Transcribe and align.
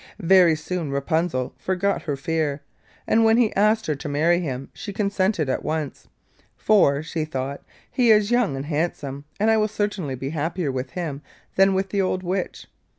Very 0.17 0.55
soon 0.55 0.89
Rapunzel 0.89 1.53
forgot 1.59 2.01
her 2.01 2.15
fear, 2.15 2.63
and 3.05 3.23
when 3.23 3.37
he 3.37 3.55
asked 3.55 3.85
her 3.85 3.93
to 3.93 4.09
marry 4.09 4.39
him 4.39 4.69
she 4.73 4.91
consented 4.91 5.47
at 5.47 5.63
once. 5.63 6.07
'For,' 6.55 7.03
she 7.03 7.23
thought, 7.23 7.61
'he 7.91 8.09
is 8.09 8.31
young 8.31 8.55
and 8.55 8.65
handsome, 8.65 9.25
and 9.39 9.51
I'll 9.51 9.67
certainly 9.67 10.15
be 10.15 10.31
happier 10.31 10.71
with 10.71 10.93
him 10.93 11.21
than 11.55 11.75
with 11.75 11.89
the 11.89 12.01
old 12.01 12.23
Witch. 12.23 12.65